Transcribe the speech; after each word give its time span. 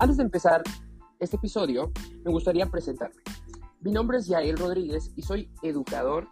Antes 0.00 0.18
de 0.18 0.22
empezar 0.22 0.62
este 1.18 1.36
episodio, 1.36 1.90
me 2.24 2.30
gustaría 2.30 2.66
presentarme. 2.66 3.20
Mi 3.80 3.90
nombre 3.90 4.18
es 4.18 4.28
Yael 4.28 4.56
Rodríguez 4.56 5.10
y 5.16 5.22
soy 5.22 5.50
educador 5.62 6.28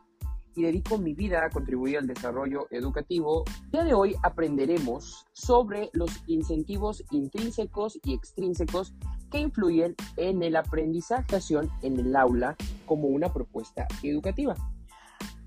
y 0.55 0.63
dedico 0.63 0.99
mi 0.99 1.15
vida 1.15 1.45
a 1.45 1.51
contribuir 1.51 1.99
al 1.99 2.07
desarrollo 2.07 2.69
educativo. 2.71 3.43
El 3.73 3.87
de 3.87 3.95
hoy 3.95 4.15
aprenderemos 4.23 5.27
sobre 5.33 5.91
los 5.95 6.11
incentivos 6.29 7.03
intrínsecos 7.11 7.99
y 8.05 8.15
extrínsecos 8.15 8.95
que 9.33 9.41
influyen 9.41 9.97
en 10.17 10.45
el 10.45 10.55
aprendizaje 10.55 11.39
en 11.83 11.99
el 11.99 12.15
aula 12.15 12.55
como 12.87 13.09
una 13.09 13.33
propuesta 13.33 13.89
educativa. 14.05 14.55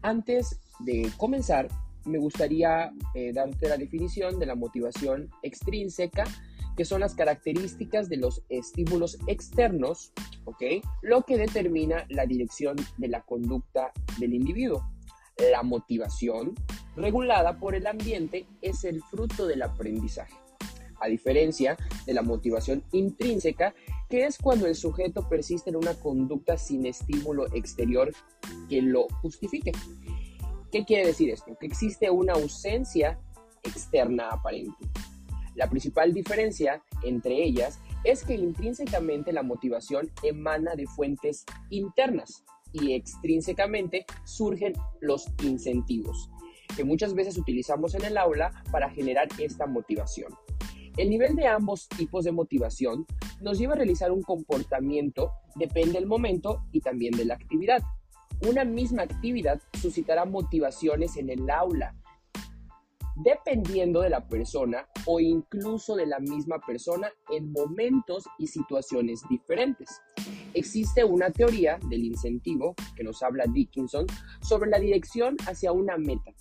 Antes 0.02 0.60
de 0.80 1.10
comenzar, 1.16 1.70
me 2.04 2.18
gustaría 2.18 2.92
eh, 3.14 3.32
darte 3.32 3.70
la 3.70 3.78
definición 3.78 4.40
de 4.40 4.46
la 4.46 4.56
motivación 4.56 5.30
extrínseca, 5.42 6.26
que 6.80 6.86
son 6.86 7.02
las 7.02 7.14
características 7.14 8.08
de 8.08 8.16
los 8.16 8.42
estímulos 8.48 9.18
externos, 9.28 10.14
¿ok? 10.46 10.64
Lo 11.02 11.24
que 11.24 11.36
determina 11.36 12.06
la 12.08 12.26
dirección 12.26 12.78
de 12.98 13.10
la 13.10 13.22
conducta 13.24 13.92
del 14.18 14.34
individuo. 14.34 14.90
La 15.52 15.62
motivación, 15.62 16.56
regulada 16.96 17.60
por 17.60 17.76
el 17.76 17.86
ambiente, 17.86 18.48
es 18.62 18.86
el 18.86 19.04
fruto 19.04 19.46
del 19.46 19.64
aprendizaje. 19.64 20.34
A 21.02 21.10
diferencia 21.10 21.76
de 22.06 22.14
la 22.14 22.22
motivación 22.22 22.82
intrínseca, 22.94 23.76
que 24.10 24.24
es 24.24 24.38
cuando 24.38 24.66
el 24.66 24.76
sujeto 24.76 25.28
persiste 25.28 25.72
en 25.72 25.76
una 25.76 25.96
conducta 25.96 26.58
sin 26.58 26.86
estímulo 26.86 27.54
exterior 27.54 28.14
que 28.70 28.82
lo 28.82 29.10
justifique. 29.22 29.74
¿Qué 30.72 30.86
quiere 30.86 31.08
decir 31.08 31.30
esto? 31.30 31.58
Que 31.60 31.66
existe 31.68 32.10
una 32.10 32.36
ausencia 32.36 33.20
externa 33.64 34.30
aparente. 34.30 34.78
La 35.60 35.70
principal 35.70 36.14
diferencia 36.14 36.82
entre 37.04 37.44
ellas 37.44 37.82
es 38.06 38.24
que 38.24 38.34
intrínsecamente 38.34 39.34
la 39.34 39.44
motivación 39.44 40.10
emana 40.24 40.74
de 40.76 40.88
fuentes 40.88 41.44
internas 41.70 42.46
y 42.72 42.94
extrínsecamente 42.94 44.06
surgen 44.24 44.72
los 45.02 45.28
incentivos, 45.44 46.30
que 46.78 46.86
muchas 46.86 47.14
veces 47.14 47.38
utilizamos 47.38 47.94
en 47.94 48.06
el 48.06 48.18
aula 48.18 48.64
para 48.72 48.90
generar 48.90 49.28
esta 49.38 49.68
motivación. 49.68 50.34
El 50.96 51.10
nivel 51.10 51.36
de 51.36 51.48
ambos 51.48 51.90
tipos 51.90 52.24
de 52.24 52.32
motivación 52.32 53.06
nos 53.42 53.60
lleva 53.60 53.74
a 53.74 53.78
realizar 53.78 54.14
un 54.14 54.22
comportamiento, 54.22 55.34
depende 55.56 56.00
del 56.00 56.06
momento 56.06 56.64
y 56.72 56.80
también 56.80 57.18
de 57.18 57.26
la 57.26 57.34
actividad. 57.34 57.82
Una 58.48 58.64
misma 58.64 59.04
actividad 59.04 59.60
suscitará 59.74 60.24
motivaciones 60.24 61.18
en 61.18 61.30
el 61.30 61.50
aula, 61.50 61.96
dependiendo 63.24 64.02
de 64.02 64.10
la 64.10 64.28
persona 64.28 64.88
o 65.06 65.20
incluso 65.20 65.96
de 65.96 66.06
la 66.06 66.20
misma 66.20 66.60
persona 66.60 67.12
en 67.30 67.52
momentos 67.52 68.26
y 68.38 68.48
situaciones 68.48 69.22
diferentes. 69.30 70.02
Existe 70.54 71.04
una 71.04 71.30
teoría 71.30 71.80
del 71.90 72.06
incentivo 72.06 72.76
que 72.96 73.04
nos 73.04 73.22
habla 73.22 73.46
Dickinson 73.46 74.08
sobre 74.42 74.70
la 74.70 74.80
dirección 74.80 75.36
hacia 75.48 75.72
una 75.72 75.98
meta, 75.98 76.34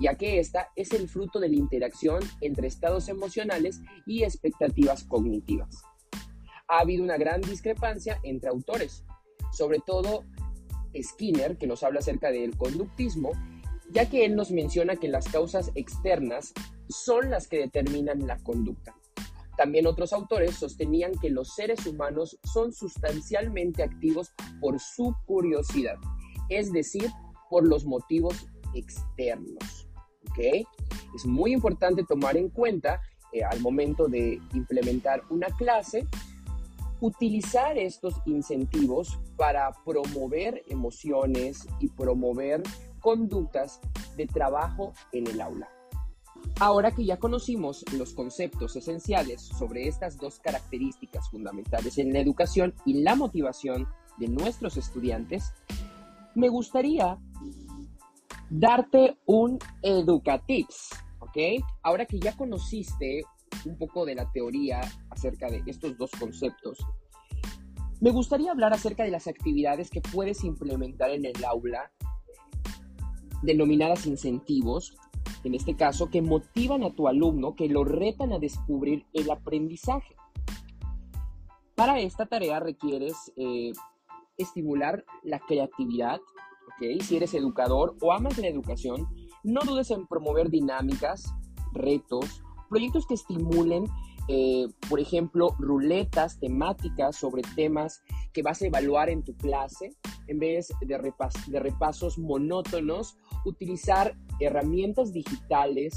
ya 0.00 0.16
que 0.16 0.40
esta 0.40 0.68
es 0.76 0.92
el 0.92 1.08
fruto 1.08 1.38
de 1.38 1.48
la 1.48 1.56
interacción 1.56 2.20
entre 2.40 2.66
estados 2.66 3.08
emocionales 3.08 3.80
y 4.06 4.24
expectativas 4.24 5.04
cognitivas. 5.04 5.82
Ha 6.68 6.80
habido 6.80 7.04
una 7.04 7.18
gran 7.18 7.40
discrepancia 7.40 8.18
entre 8.22 8.50
autores, 8.50 9.04
sobre 9.52 9.78
todo 9.84 10.24
Skinner, 11.00 11.56
que 11.56 11.66
nos 11.66 11.82
habla 11.82 12.00
acerca 12.00 12.30
del 12.30 12.56
conductismo, 12.56 13.32
ya 13.92 14.08
que 14.08 14.24
él 14.24 14.36
nos 14.36 14.50
menciona 14.50 14.96
que 14.96 15.08
las 15.08 15.26
causas 15.26 15.70
externas 15.74 16.52
son 16.88 17.30
las 17.30 17.48
que 17.48 17.58
determinan 17.58 18.26
la 18.26 18.38
conducta. 18.38 18.94
También 19.56 19.86
otros 19.86 20.12
autores 20.12 20.54
sostenían 20.54 21.12
que 21.20 21.28
los 21.28 21.54
seres 21.54 21.86
humanos 21.86 22.38
son 22.44 22.72
sustancialmente 22.72 23.82
activos 23.82 24.32
por 24.60 24.80
su 24.80 25.14
curiosidad, 25.26 25.96
es 26.48 26.72
decir, 26.72 27.10
por 27.50 27.66
los 27.66 27.84
motivos 27.84 28.46
externos. 28.74 29.88
Es 31.14 31.26
muy 31.26 31.52
importante 31.52 32.04
tomar 32.04 32.36
en 32.36 32.48
cuenta 32.48 33.02
eh, 33.32 33.42
al 33.44 33.60
momento 33.60 34.08
de 34.08 34.40
implementar 34.54 35.22
una 35.28 35.48
clase 35.48 36.06
utilizar 37.00 37.78
estos 37.78 38.14
incentivos 38.26 39.18
para 39.36 39.72
promover 39.84 40.62
emociones 40.68 41.66
y 41.80 41.88
promover 41.88 42.62
conductas 43.00 43.80
de 44.16 44.26
trabajo 44.26 44.92
en 45.12 45.26
el 45.26 45.40
aula. 45.40 45.68
Ahora 46.58 46.90
que 46.90 47.04
ya 47.04 47.18
conocimos 47.18 47.84
los 47.92 48.12
conceptos 48.14 48.76
esenciales 48.76 49.40
sobre 49.40 49.88
estas 49.88 50.18
dos 50.18 50.38
características 50.40 51.28
fundamentales 51.30 51.98
en 51.98 52.12
la 52.12 52.20
educación 52.20 52.74
y 52.84 53.02
la 53.02 53.14
motivación 53.14 53.88
de 54.18 54.28
nuestros 54.28 54.76
estudiantes, 54.76 55.52
me 56.34 56.48
gustaría 56.48 57.18
darte 58.50 59.16
un 59.26 59.58
educatips, 59.82 60.90
¿ok? 61.20 61.64
Ahora 61.82 62.06
que 62.06 62.18
ya 62.18 62.36
conociste 62.36 63.22
un 63.64 63.76
poco 63.76 64.04
de 64.04 64.14
la 64.14 64.30
teoría 64.30 64.80
acerca 65.10 65.48
de 65.48 65.62
estos 65.66 65.96
dos 65.96 66.10
conceptos, 66.18 66.78
me 68.00 68.10
gustaría 68.10 68.50
hablar 68.50 68.72
acerca 68.72 69.04
de 69.04 69.10
las 69.10 69.26
actividades 69.26 69.90
que 69.90 70.00
puedes 70.00 70.42
implementar 70.44 71.10
en 71.10 71.26
el 71.26 71.44
aula, 71.44 71.90
denominadas 73.42 74.06
incentivos, 74.06 74.96
en 75.44 75.54
este 75.54 75.74
caso, 75.76 76.10
que 76.10 76.22
motivan 76.22 76.84
a 76.84 76.92
tu 76.92 77.08
alumno, 77.08 77.54
que 77.54 77.68
lo 77.68 77.84
retan 77.84 78.32
a 78.32 78.38
descubrir 78.38 79.06
el 79.12 79.30
aprendizaje. 79.30 80.14
Para 81.74 82.00
esta 82.00 82.26
tarea 82.26 82.60
requieres 82.60 83.32
eh, 83.36 83.72
estimular 84.36 85.04
la 85.22 85.38
creatividad, 85.40 86.20
¿ok? 86.20 87.02
Si 87.02 87.16
eres 87.16 87.34
educador 87.34 87.96
o 88.00 88.12
amas 88.12 88.38
la 88.38 88.48
educación, 88.48 89.06
no 89.42 89.60
dudes 89.62 89.90
en 89.90 90.06
promover 90.06 90.50
dinámicas, 90.50 91.32
retos 91.72 92.42
proyectos 92.70 93.06
que 93.06 93.14
estimulen, 93.14 93.84
eh, 94.28 94.68
por 94.88 95.00
ejemplo, 95.00 95.54
ruletas 95.58 96.38
temáticas 96.38 97.16
sobre 97.16 97.42
temas 97.42 98.02
que 98.32 98.42
vas 98.42 98.62
a 98.62 98.66
evaluar 98.66 99.10
en 99.10 99.24
tu 99.24 99.36
clase, 99.36 99.96
en 100.30 100.38
vez 100.38 100.72
de, 100.80 100.96
repasos 101.58 102.18
monótonos, 102.18 103.18
utilizar 103.44 104.16
herramientas 104.38 105.12
digitales, 105.12 105.94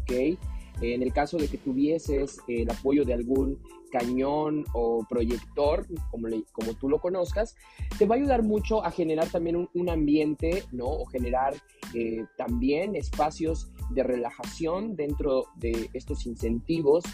¿ok? 0.00 0.38
En 0.80 1.02
el 1.02 1.12
caso 1.12 1.36
de 1.36 1.48
que 1.48 1.58
tuvieses 1.58 2.38
el 2.46 2.70
apoyo 2.70 3.04
de 3.04 3.12
algún 3.12 3.60
cañón 3.90 4.64
o 4.72 5.04
proyector, 5.08 5.86
como, 6.10 6.28
como 6.52 6.74
tú 6.74 6.88
lo 6.88 7.00
conozcas, 7.00 7.56
te 7.98 8.06
va 8.06 8.14
a 8.14 8.18
ayudar 8.18 8.42
mucho 8.42 8.84
a 8.84 8.90
generar 8.90 9.28
también 9.28 9.68
un, 9.74 9.90
ambiente, 9.90 10.62
¿no? 10.70 10.86
O 10.86 11.04
generar 11.06 11.54
eh, 11.94 12.24
también 12.38 12.94
espacios 12.94 13.72
de 13.90 14.04
relajación 14.04 14.96
dentro 14.96 15.46
de 15.56 15.90
estos 15.92 16.24
incentivos 16.24 17.04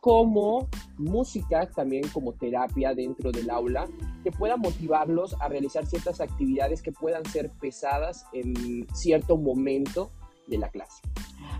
como 0.00 0.68
música, 0.96 1.68
también 1.70 2.08
como 2.08 2.32
terapia 2.32 2.94
dentro 2.94 3.30
del 3.30 3.50
aula, 3.50 3.86
que 4.24 4.30
pueda 4.30 4.56
motivarlos 4.56 5.34
a 5.40 5.48
realizar 5.48 5.86
ciertas 5.86 6.20
actividades 6.20 6.82
que 6.82 6.92
puedan 6.92 7.24
ser 7.26 7.50
pesadas 7.60 8.26
en 8.32 8.86
cierto 8.94 9.36
momento 9.36 10.10
de 10.46 10.58
la 10.58 10.70
clase. 10.70 11.02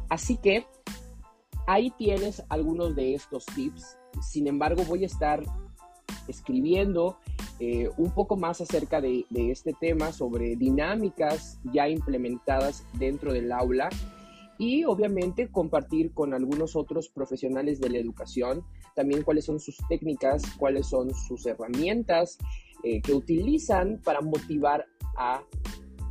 Así 0.09 0.37
que 0.37 0.67
ahí 1.67 1.91
tienes 1.91 2.43
algunos 2.49 2.97
de 2.97 3.15
estos 3.15 3.45
tips. 3.47 3.99
Sin 4.23 4.47
embargo, 4.47 4.85
voy 4.85 5.05
a 5.05 5.07
estar 5.07 5.43
escribiendo 6.27 7.19
eh, 7.59 7.91
un 7.99 8.11
poco 8.13 8.37
más 8.37 8.61
acerca 8.61 9.01
de, 9.01 9.27
de 9.29 9.51
este 9.51 9.75
tema 9.75 10.13
sobre 10.13 10.57
dinámicas 10.57 11.59
ya 11.65 11.89
implementadas 11.89 12.87
dentro 12.95 13.33
del 13.33 13.53
aula 13.53 13.91
y 14.61 14.85
obviamente 14.85 15.51
compartir 15.51 16.13
con 16.13 16.35
algunos 16.35 16.77
otros 16.77 17.09
profesionales 17.09 17.81
de 17.81 17.89
la 17.89 17.97
educación 17.97 18.63
también 18.95 19.23
cuáles 19.23 19.47
son 19.47 19.59
sus 19.59 19.79
técnicas, 19.89 20.43
cuáles 20.59 20.87
son 20.87 21.15
sus 21.15 21.47
herramientas 21.47 22.37
eh, 22.85 23.01
que 23.01 23.15
utilizan 23.15 24.03
para 24.05 24.21
motivar 24.21 24.85
a 25.17 25.43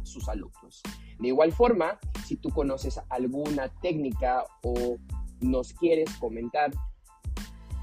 sus 0.02 0.28
alumnos. 0.28 0.82
De 1.20 1.28
igual 1.28 1.52
forma, 1.52 2.00
si 2.26 2.38
tú 2.38 2.50
conoces 2.50 3.00
alguna 3.10 3.70
técnica 3.82 4.44
o 4.64 4.98
nos 5.42 5.74
quieres 5.74 6.10
comentar 6.16 6.72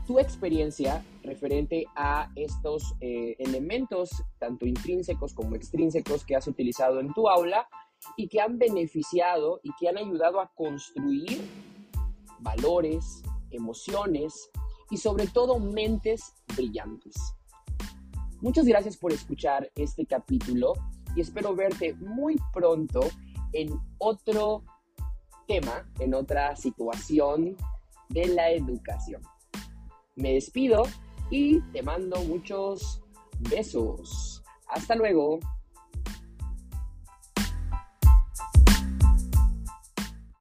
tu 0.05 0.19
experiencia 0.19 1.05
referente 1.23 1.85
a 1.95 2.33
estos 2.35 2.97
eh, 3.01 3.37
elementos, 3.39 4.11
tanto 4.41 4.67
intrínsecos 4.67 5.33
como 5.33 5.55
extrínsecos, 5.55 6.25
que 6.25 6.35
has 6.35 6.49
utilizado 6.49 6.99
en 6.99 7.13
tu 7.13 7.29
aula, 7.29 7.69
y 8.17 8.29
que 8.29 8.41
han 8.41 8.59
beneficiado 8.59 9.61
y 9.63 9.71
que 9.79 9.89
han 9.89 9.99
ayudado 9.99 10.41
a 10.41 10.53
construir 10.55 11.41
valores, 12.41 13.23
emociones 13.51 14.51
y 14.91 14.97
sobre 14.97 15.27
todo 15.27 15.59
mentes 15.59 16.35
brillantes. 16.55 17.15
Muchas 18.41 18.67
gracias 18.67 18.97
por 18.97 19.13
escuchar 19.13 19.71
este 19.75 20.07
capítulo 20.07 20.75
y 21.15 21.21
espero 21.23 21.55
verte 21.55 21.95
muy 21.95 22.37
pronto 22.53 23.01
en 23.53 23.71
otro 23.99 24.63
tema, 25.47 25.91
en 25.99 26.15
otra 26.15 26.55
situación 26.57 27.57
de 28.09 28.27
la 28.29 28.51
educación. 28.51 29.23
Me 30.15 30.35
despido 30.35 30.83
y 31.31 31.61
te 31.73 31.83
mando 31.83 32.21
muchos 32.25 33.03
besos. 33.39 34.43
Hasta 34.69 34.95
luego. 34.95 35.41